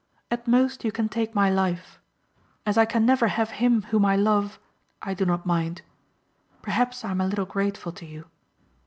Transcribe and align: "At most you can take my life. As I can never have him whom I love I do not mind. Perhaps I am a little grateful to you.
"At 0.31 0.47
most 0.47 0.83
you 0.83 0.91
can 0.91 1.09
take 1.09 1.35
my 1.35 1.51
life. 1.51 1.99
As 2.65 2.75
I 2.75 2.85
can 2.85 3.05
never 3.05 3.27
have 3.27 3.51
him 3.61 3.83
whom 3.93 4.03
I 4.03 4.15
love 4.15 4.59
I 5.03 5.13
do 5.13 5.27
not 5.27 5.45
mind. 5.45 5.83
Perhaps 6.63 7.05
I 7.05 7.11
am 7.11 7.21
a 7.21 7.27
little 7.27 7.45
grateful 7.45 7.91
to 7.91 8.05
you. 8.07 8.25